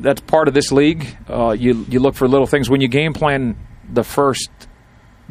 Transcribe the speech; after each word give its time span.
that's 0.00 0.20
part 0.20 0.48
of 0.48 0.54
this 0.54 0.72
league. 0.72 1.06
Uh, 1.28 1.50
you 1.50 1.84
you 1.88 2.00
look 2.00 2.14
for 2.14 2.28
little 2.28 2.46
things 2.46 2.68
when 2.68 2.80
you 2.80 2.88
game 2.88 3.12
plan 3.12 3.56
the 3.92 4.04
first 4.04 4.50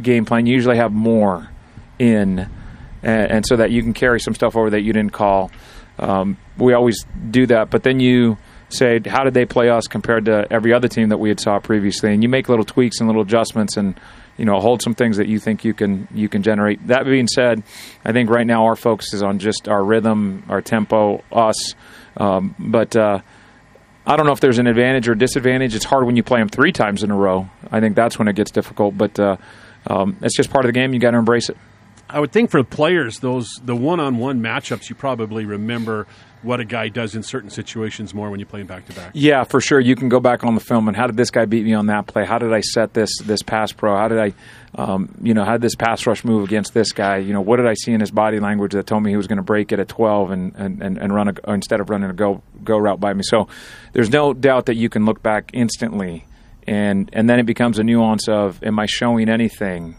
game 0.02 0.26
plan. 0.26 0.46
You 0.46 0.54
usually 0.54 0.78
have 0.78 0.92
more 0.92 1.50
in, 1.98 2.40
and, 3.04 3.32
and 3.32 3.46
so 3.46 3.58
that 3.58 3.72
you 3.72 3.82
can 3.82 3.94
carry 3.94 4.20
some 4.20 4.36
stuff 4.36 4.56
over 4.56 4.70
that 4.72 4.82
you 4.82 4.94
didn't 4.94 5.14
call. 5.14 5.52
Um, 5.98 6.38
we 6.58 6.74
always 6.74 7.06
do 7.30 7.46
that, 7.48 7.70
but 7.70 7.84
then 7.84 8.00
you 8.00 8.38
say, 8.70 9.02
how 9.06 9.24
did 9.24 9.34
they 9.34 9.46
play 9.46 9.70
us 9.70 9.88
compared 9.88 10.26
to 10.26 10.48
every 10.50 10.74
other 10.74 10.88
team 10.88 11.10
that 11.10 11.18
we 11.18 11.30
had 11.30 11.40
saw 11.40 11.60
previously? 11.60 12.14
And 12.14 12.24
you 12.24 12.30
make 12.30 12.48
little 12.48 12.66
tweaks 12.66 13.00
and 13.00 13.08
little 13.08 13.24
adjustments, 13.24 13.76
and 13.76 14.00
you 14.38 14.46
know, 14.46 14.60
hold 14.60 14.82
some 14.82 14.96
things 14.96 15.18
that 15.18 15.28
you 15.28 15.40
think 15.40 15.66
you 15.66 15.74
can 15.74 16.08
you 16.14 16.30
can 16.30 16.44
generate. 16.44 16.88
That 16.88 17.06
being 17.06 17.28
said, 17.28 17.64
I 18.06 18.14
think 18.14 18.30
right 18.30 18.48
now 18.48 18.66
our 18.66 18.76
focus 18.76 19.14
is 19.14 19.22
on 19.22 19.40
just 19.40 19.68
our 19.68 19.84
rhythm, 19.84 20.44
our 20.48 20.62
tempo, 20.62 21.24
us. 21.32 21.76
Um, 22.16 22.56
but 22.58 22.96
uh, 22.96 23.20
I 24.06 24.16
don't 24.16 24.26
know 24.26 24.32
if 24.32 24.40
there's 24.40 24.58
an 24.60 24.68
advantage 24.68 25.08
or 25.08 25.16
disadvantage. 25.16 25.76
It's 25.76 25.86
hard 25.86 26.06
when 26.06 26.16
you 26.16 26.24
play 26.24 26.40
them 26.40 26.50
three 26.50 26.72
times 26.72 27.04
in 27.04 27.12
a 27.12 27.16
row. 27.16 27.50
I 27.72 27.80
think 27.80 27.96
that's 27.96 28.18
when 28.18 28.28
it 28.28 28.36
gets 28.36 28.52
difficult. 28.52 28.98
But 28.98 29.20
uh, 29.20 29.38
um, 29.88 30.18
it's 30.22 30.36
just 30.36 30.50
part 30.50 30.66
of 30.66 30.70
the 30.70 30.74
game. 30.74 30.94
You 30.94 31.00
got 31.00 31.12
to 31.12 31.18
embrace 31.18 31.50
it. 31.50 31.58
I 32.10 32.20
would 32.20 32.32
think 32.32 32.50
for 32.50 32.64
players, 32.64 33.20
those 33.20 33.50
the 33.64 33.76
one-on-one 33.76 34.42
matchups, 34.42 34.90
you 34.90 34.96
probably 34.96 35.46
remember 35.46 36.08
what 36.42 36.60
a 36.60 36.66
guy 36.66 36.88
does 36.88 37.16
in 37.16 37.24
certain 37.24 37.50
situations 37.50 38.14
more 38.14 38.30
when 38.30 38.40
you 38.40 38.46
play 38.46 38.62
him 38.62 38.68
back 38.68 38.86
to 38.86 38.94
back. 38.94 39.12
Yeah, 39.14 39.44
for 39.44 39.60
sure. 39.60 39.80
You 39.80 39.96
can 39.96 40.08
go 40.08 40.20
back 40.20 40.44
on 40.44 40.56
the 40.56 40.62
film 40.62 40.88
and 40.88 40.96
how 40.96 41.06
did 41.06 41.18
this 41.18 41.32
guy 41.32 41.46
beat 41.46 41.66
me 41.66 41.74
on 41.74 41.88
that 41.88 42.08
play? 42.08 42.26
How 42.26 42.40
did 42.40 42.54
I 42.54 42.62
set 42.62 42.94
this 42.94 43.20
this 43.20 43.42
pass 43.42 43.72
pro? 43.72 43.96
How 43.96 44.08
did 44.08 44.20
I, 44.20 44.34
um, 44.76 45.14
you 45.22 45.34
know, 45.34 45.44
how 45.44 45.54
did 45.54 45.62
this 45.62 45.76
pass 45.76 46.06
rush 46.08 46.24
move 46.24 46.46
against 46.46 46.74
this 46.74 46.92
guy? 46.94 47.18
You 47.18 47.34
know, 47.34 47.42
what 47.42 47.58
did 47.58 47.68
I 47.68 47.74
see 47.74 47.92
in 47.92 48.00
his 48.00 48.12
body 48.12 48.40
language 48.40 48.72
that 48.72 48.88
told 48.88 49.04
me 49.04 49.12
he 49.12 49.18
was 49.18 49.28
going 49.28 49.38
to 49.38 49.44
break 49.44 49.72
it 49.72 49.80
at 49.80 49.90
12 49.90 50.32
and, 50.32 50.56
and, 50.56 50.82
and, 50.82 50.98
and 50.98 51.14
run 51.14 51.28
a, 51.28 51.52
instead 51.52 51.82
of 51.82 51.90
running 51.90 52.10
a 52.10 52.14
go 52.14 52.42
go 52.64 52.78
route 52.78 53.00
by 53.00 53.14
me? 53.14 53.24
So 53.24 53.48
there's 53.94 54.10
no 54.10 54.34
doubt 54.34 54.68
that 54.68 54.76
you 54.76 54.90
can 54.90 55.06
look 55.06 55.22
back 55.22 55.52
instantly, 55.54 56.26
and 56.66 57.10
and 57.12 57.30
then 57.30 57.40
it 57.40 57.46
becomes 57.46 57.80
a 57.80 57.84
nuance 57.84 58.30
of 58.30 58.64
am 58.64 58.80
I 58.80 58.86
showing 58.86 59.28
anything? 59.30 59.96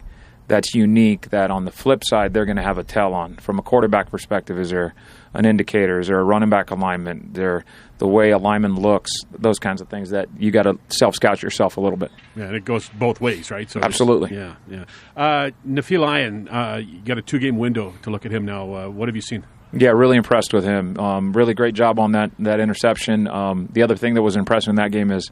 That's 0.51 0.75
unique 0.75 1.31
that 1.31 1.49
on 1.53 1.65
the 1.65 1.71
flip 1.71 2.03
side 2.05 2.35
they're 2.35 2.45
going 2.45 2.57
to 2.57 2.63
have 2.63 2.77
a 2.77 2.83
tell 2.83 3.15
on. 3.15 3.37
From 3.37 3.61
a 3.61 3.63
quarterback 3.63 4.11
perspective 4.11 4.59
is 4.59 4.71
there 4.71 4.95
an 5.33 5.47
indicator? 5.47 6.01
Is 6.01 6.09
there 6.09 6.19
a 6.19 6.25
running 6.25 6.51
back 6.51 6.73
alignment? 6.73 7.35
There 7.35 7.65
the 7.99 8.09
way 8.09 8.31
a 8.31 8.39
lineman 8.39 8.75
looks 8.75 9.13
those 9.31 9.61
kinds 9.61 9.81
of 9.81 9.89
things 9.89 10.11
that 10.11 10.29
you 10.37 10.51
got 10.51 10.65
to 10.65 10.77
self 10.89 11.15
scout 11.15 11.41
yourself 11.41 11.77
a 11.77 11.81
little 11.81 11.97
bit. 11.97 12.11
Yeah 12.35 12.47
and 12.47 12.57
it 12.57 12.65
goes 12.65 12.89
both 12.89 13.21
ways 13.21 13.53
right? 13.53 13.71
So 13.71 13.81
absolutely. 13.81 14.37
Yeah 14.37 14.57
yeah. 14.69 14.85
Uh, 15.17 15.51
Lyon 15.65 16.49
uh, 16.49 16.81
you 16.85 16.99
got 16.99 17.17
a 17.17 17.23
two 17.23 17.39
game 17.39 17.57
window 17.57 17.95
to 18.03 18.11
look 18.11 18.27
at 18.27 18.33
him 18.33 18.45
now. 18.45 18.75
Uh, 18.75 18.89
what 18.89 19.09
have 19.09 19.15
you 19.15 19.23
seen? 19.23 19.45
Yeah, 19.73 19.91
really 19.91 20.17
impressed 20.17 20.53
with 20.53 20.65
him. 20.65 20.99
Um, 20.99 21.33
really 21.33 21.55
great 21.55 21.75
job 21.75 22.01
on 22.01 22.13
that 22.13 22.33
that 22.41 22.59
interception. 22.59 23.29
Um, 23.29 23.69
the 23.71 23.83
other 23.83 23.97
thing 23.97 24.15
that 24.15 24.23
was 24.23 24.35
impressive 24.35 24.71
in 24.71 24.77
that 24.77 24.91
game 24.91 25.13
is 25.13 25.31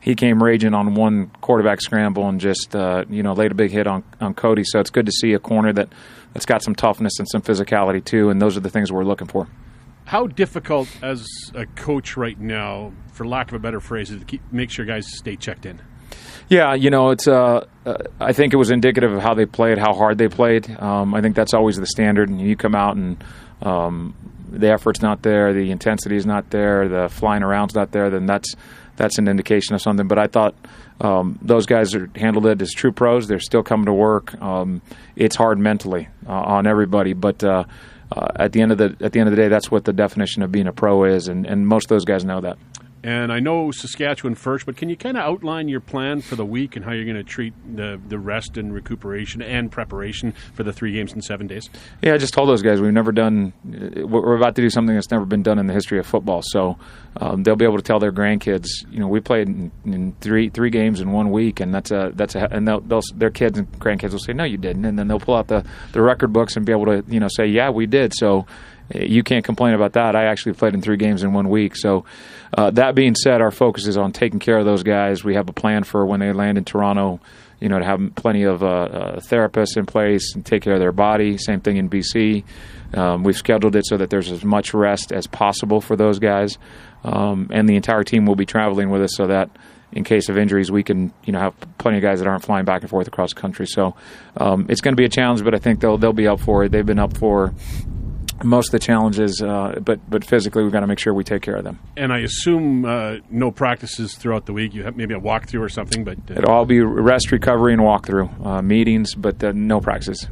he 0.00 0.14
came 0.14 0.42
raging 0.42 0.74
on 0.74 0.94
one 0.94 1.28
quarterback 1.40 1.80
scramble 1.80 2.28
and 2.28 2.40
just 2.40 2.74
uh, 2.74 3.04
you 3.08 3.22
know 3.22 3.32
laid 3.32 3.52
a 3.52 3.54
big 3.54 3.70
hit 3.70 3.86
on 3.86 4.02
on 4.20 4.34
Cody. 4.34 4.64
So 4.64 4.80
it's 4.80 4.90
good 4.90 5.06
to 5.06 5.12
see 5.12 5.32
a 5.34 5.38
corner 5.38 5.72
that 5.74 5.88
that's 6.32 6.46
got 6.46 6.62
some 6.62 6.74
toughness 6.74 7.18
and 7.18 7.28
some 7.28 7.42
physicality 7.42 8.04
too. 8.04 8.30
And 8.30 8.40
those 8.40 8.56
are 8.56 8.60
the 8.60 8.70
things 8.70 8.90
we're 8.90 9.04
looking 9.04 9.28
for. 9.28 9.48
How 10.06 10.26
difficult 10.26 10.88
as 11.02 11.24
a 11.54 11.66
coach 11.66 12.16
right 12.16 12.38
now, 12.38 12.92
for 13.12 13.26
lack 13.26 13.48
of 13.48 13.54
a 13.54 13.58
better 13.60 13.78
phrase, 13.78 14.10
is 14.10 14.18
to 14.18 14.24
keep, 14.24 14.42
make 14.50 14.70
sure 14.70 14.84
guys 14.84 15.06
stay 15.06 15.36
checked 15.36 15.66
in? 15.66 15.80
Yeah, 16.48 16.74
you 16.74 16.90
know, 16.90 17.10
it's. 17.10 17.28
Uh, 17.28 17.64
uh, 17.86 17.98
I 18.18 18.32
think 18.32 18.52
it 18.52 18.56
was 18.56 18.70
indicative 18.70 19.12
of 19.12 19.22
how 19.22 19.34
they 19.34 19.46
played, 19.46 19.78
how 19.78 19.94
hard 19.94 20.18
they 20.18 20.28
played. 20.28 20.68
Um, 20.80 21.14
I 21.14 21.20
think 21.20 21.36
that's 21.36 21.54
always 21.54 21.76
the 21.76 21.86
standard. 21.86 22.28
And 22.28 22.40
you 22.40 22.56
come 22.56 22.74
out 22.74 22.96
and 22.96 23.22
um, 23.62 24.14
the 24.50 24.72
effort's 24.72 25.02
not 25.02 25.22
there, 25.22 25.52
the 25.52 25.70
intensity 25.70 26.16
is 26.16 26.26
not 26.26 26.50
there, 26.50 26.88
the 26.88 27.08
flying 27.08 27.42
around's 27.42 27.74
not 27.74 27.92
there. 27.92 28.10
Then 28.10 28.26
that's 28.26 28.54
that's 28.96 29.18
an 29.18 29.28
indication 29.28 29.74
of 29.74 29.80
something. 29.80 30.08
But 30.08 30.18
I 30.18 30.26
thought 30.26 30.54
um, 31.00 31.38
those 31.40 31.66
guys 31.66 31.94
are, 31.94 32.10
handled 32.14 32.46
it 32.46 32.60
as 32.60 32.72
true 32.72 32.92
pros. 32.92 33.26
They're 33.26 33.40
still 33.40 33.62
coming 33.62 33.86
to 33.86 33.94
work. 33.94 34.40
Um, 34.40 34.82
it's 35.16 35.36
hard 35.36 35.58
mentally 35.58 36.08
uh, 36.26 36.32
on 36.32 36.66
everybody, 36.66 37.14
but 37.14 37.42
uh, 37.42 37.64
uh, 38.12 38.28
at 38.36 38.52
the 38.52 38.60
end 38.60 38.72
of 38.72 38.78
the 38.78 38.96
at 39.00 39.12
the 39.12 39.20
end 39.20 39.28
of 39.28 39.36
the 39.36 39.40
day, 39.40 39.48
that's 39.48 39.70
what 39.70 39.84
the 39.84 39.92
definition 39.92 40.42
of 40.42 40.52
being 40.52 40.66
a 40.66 40.72
pro 40.72 41.04
is, 41.04 41.28
and, 41.28 41.46
and 41.46 41.66
most 41.66 41.84
of 41.84 41.88
those 41.90 42.04
guys 42.04 42.24
know 42.24 42.40
that. 42.40 42.58
And 43.02 43.32
I 43.32 43.40
know 43.40 43.70
Saskatchewan 43.70 44.34
first, 44.34 44.66
but 44.66 44.76
can 44.76 44.90
you 44.90 44.96
kind 44.96 45.16
of 45.16 45.22
outline 45.22 45.68
your 45.68 45.80
plan 45.80 46.20
for 46.20 46.36
the 46.36 46.44
week 46.44 46.76
and 46.76 46.84
how 46.84 46.92
you're 46.92 47.06
going 47.06 47.16
to 47.16 47.24
treat 47.24 47.54
the 47.74 47.98
the 48.08 48.18
rest 48.18 48.58
and 48.58 48.74
recuperation 48.74 49.40
and 49.40 49.72
preparation 49.72 50.32
for 50.52 50.64
the 50.64 50.72
three 50.72 50.92
games 50.92 51.12
in 51.12 51.22
seven 51.22 51.46
days? 51.46 51.70
Yeah, 52.02 52.14
I 52.14 52.18
just 52.18 52.34
told 52.34 52.48
those 52.50 52.62
guys 52.62 52.80
we've 52.80 52.92
never 52.92 53.12
done. 53.12 53.54
We're 53.64 54.36
about 54.36 54.54
to 54.56 54.62
do 54.62 54.68
something 54.68 54.94
that's 54.94 55.10
never 55.10 55.24
been 55.24 55.42
done 55.42 55.58
in 55.58 55.66
the 55.66 55.72
history 55.72 55.98
of 55.98 56.06
football. 56.06 56.42
So 56.44 56.76
um, 57.16 57.42
they'll 57.42 57.56
be 57.56 57.64
able 57.64 57.78
to 57.78 57.82
tell 57.82 57.98
their 57.98 58.12
grandkids, 58.12 58.68
you 58.90 59.00
know, 59.00 59.08
we 59.08 59.20
played 59.20 59.48
in, 59.48 59.72
in, 59.86 60.12
three 60.20 60.50
three 60.50 60.70
games 60.70 61.00
in 61.00 61.10
one 61.12 61.30
week, 61.30 61.60
and 61.60 61.74
that's 61.74 61.90
a 61.90 62.12
that's 62.14 62.34
a 62.34 62.48
and 62.50 62.68
they'll, 62.68 62.80
they'll 62.80 63.02
their 63.14 63.30
kids 63.30 63.58
and 63.58 63.70
grandkids 63.78 64.12
will 64.12 64.18
say, 64.18 64.34
no, 64.34 64.44
you 64.44 64.58
didn't, 64.58 64.84
and 64.84 64.98
then 64.98 65.08
they'll 65.08 65.20
pull 65.20 65.36
out 65.36 65.48
the 65.48 65.64
the 65.92 66.02
record 66.02 66.34
books 66.34 66.56
and 66.56 66.66
be 66.66 66.72
able 66.72 66.84
to 66.84 67.02
you 67.08 67.18
know 67.18 67.28
say, 67.34 67.46
yeah, 67.46 67.70
we 67.70 67.86
did. 67.86 68.12
So 68.14 68.46
you 68.94 69.22
can't 69.22 69.44
complain 69.44 69.74
about 69.74 69.92
that. 69.92 70.16
I 70.16 70.24
actually 70.24 70.54
played 70.54 70.74
in 70.74 70.82
three 70.82 70.96
games 70.96 71.22
in 71.22 71.32
one 71.32 71.48
week. 71.48 71.76
So, 71.76 72.04
uh, 72.56 72.70
that 72.72 72.94
being 72.94 73.14
said, 73.14 73.40
our 73.40 73.50
focus 73.50 73.86
is 73.86 73.96
on 73.96 74.12
taking 74.12 74.40
care 74.40 74.58
of 74.58 74.64
those 74.64 74.82
guys. 74.82 75.22
We 75.22 75.34
have 75.34 75.48
a 75.48 75.52
plan 75.52 75.84
for 75.84 76.04
when 76.04 76.20
they 76.20 76.32
land 76.32 76.58
in 76.58 76.64
Toronto, 76.64 77.20
you 77.60 77.68
know, 77.68 77.78
to 77.78 77.84
have 77.84 78.14
plenty 78.16 78.42
of 78.42 78.62
uh, 78.62 78.66
uh, 78.66 79.20
therapists 79.20 79.76
in 79.76 79.86
place 79.86 80.34
and 80.34 80.44
take 80.44 80.62
care 80.62 80.74
of 80.74 80.80
their 80.80 80.92
body. 80.92 81.38
Same 81.38 81.60
thing 81.60 81.76
in 81.76 81.88
BC. 81.88 82.44
Um, 82.94 83.22
we've 83.22 83.36
scheduled 83.36 83.76
it 83.76 83.86
so 83.86 83.96
that 83.96 84.10
there's 84.10 84.32
as 84.32 84.44
much 84.44 84.74
rest 84.74 85.12
as 85.12 85.26
possible 85.28 85.80
for 85.80 85.94
those 85.94 86.18
guys, 86.18 86.58
um, 87.04 87.48
and 87.52 87.68
the 87.68 87.76
entire 87.76 88.02
team 88.02 88.26
will 88.26 88.34
be 88.34 88.46
traveling 88.46 88.90
with 88.90 89.02
us 89.02 89.14
so 89.14 89.28
that 89.28 89.50
in 89.92 90.04
case 90.04 90.28
of 90.28 90.38
injuries, 90.38 90.70
we 90.70 90.82
can 90.82 91.12
you 91.24 91.32
know 91.32 91.38
have 91.38 91.54
plenty 91.78 91.98
of 91.98 92.02
guys 92.02 92.18
that 92.18 92.26
aren't 92.26 92.44
flying 92.44 92.64
back 92.64 92.82
and 92.82 92.90
forth 92.90 93.06
across 93.06 93.32
the 93.32 93.40
country. 93.40 93.66
So 93.66 93.94
um, 94.36 94.66
it's 94.68 94.80
going 94.80 94.92
to 94.92 94.96
be 94.96 95.04
a 95.04 95.08
challenge, 95.08 95.44
but 95.44 95.54
I 95.54 95.58
think 95.58 95.80
they'll 95.80 95.98
they'll 95.98 96.12
be 96.12 96.26
up 96.26 96.40
for 96.40 96.64
it. 96.64 96.72
They've 96.72 96.86
been 96.86 96.98
up 96.98 97.16
for 97.16 97.54
most 98.42 98.68
of 98.68 98.72
the 98.72 98.78
challenges, 98.78 99.42
uh, 99.42 99.78
but 99.82 99.98
but 100.08 100.24
physically 100.24 100.62
we've 100.62 100.72
got 100.72 100.80
to 100.80 100.86
make 100.86 100.98
sure 100.98 101.14
we 101.14 101.24
take 101.24 101.42
care 101.42 101.56
of 101.56 101.64
them. 101.64 101.78
And 101.96 102.12
I 102.12 102.18
assume 102.18 102.84
uh, 102.84 103.16
no 103.30 103.50
practices 103.50 104.14
throughout 104.14 104.46
the 104.46 104.52
week. 104.52 104.74
You 104.74 104.82
have 104.84 104.96
maybe 104.96 105.14
a 105.14 105.20
walkthrough 105.20 105.60
or 105.60 105.68
something, 105.68 106.04
but 106.04 106.18
uh, 106.30 106.34
it'll 106.34 106.50
all 106.50 106.64
be 106.64 106.80
rest, 106.80 107.32
recovery, 107.32 107.72
and 107.72 107.82
walkthrough 107.82 108.46
uh, 108.46 108.62
meetings, 108.62 109.14
but 109.14 109.42
uh, 109.42 109.52
no 109.54 109.80
practices. 109.80 110.26